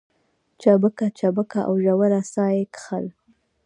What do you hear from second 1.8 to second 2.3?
ژوره